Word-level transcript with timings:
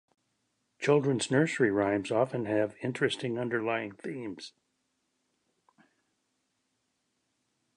Children's 0.79 1.29
nursery 1.29 1.69
rhymes 1.69 2.09
often 2.09 2.45
have 2.45 2.73
interesting 2.81 3.37
underlying 3.37 3.91
themes. 3.91 4.51